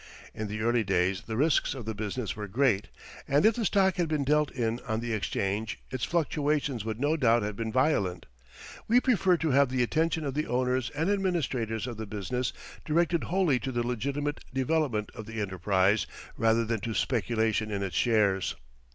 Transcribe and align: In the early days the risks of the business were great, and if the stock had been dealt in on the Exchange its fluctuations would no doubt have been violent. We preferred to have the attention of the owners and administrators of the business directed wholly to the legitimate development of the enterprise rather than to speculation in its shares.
In 0.33 0.47
the 0.47 0.61
early 0.61 0.83
days 0.83 1.21
the 1.27 1.37
risks 1.37 1.75
of 1.75 1.85
the 1.85 1.93
business 1.93 2.35
were 2.35 2.47
great, 2.47 2.87
and 3.27 3.45
if 3.45 3.53
the 3.53 3.65
stock 3.65 3.97
had 3.97 4.07
been 4.07 4.23
dealt 4.23 4.49
in 4.51 4.79
on 4.87 4.99
the 4.99 5.13
Exchange 5.13 5.77
its 5.91 6.05
fluctuations 6.05 6.83
would 6.83 6.99
no 6.99 7.15
doubt 7.15 7.43
have 7.43 7.55
been 7.55 7.71
violent. 7.71 8.25
We 8.87 8.99
preferred 8.99 9.41
to 9.41 9.51
have 9.51 9.69
the 9.69 9.83
attention 9.83 10.25
of 10.25 10.33
the 10.33 10.47
owners 10.47 10.89
and 10.95 11.07
administrators 11.07 11.85
of 11.85 11.97
the 11.97 12.07
business 12.07 12.51
directed 12.83 13.25
wholly 13.25 13.59
to 13.59 13.71
the 13.71 13.85
legitimate 13.85 14.43
development 14.51 15.11
of 15.13 15.27
the 15.27 15.39
enterprise 15.39 16.07
rather 16.35 16.65
than 16.65 16.79
to 16.79 16.95
speculation 16.95 17.69
in 17.69 17.83
its 17.83 17.95
shares. 17.95 18.55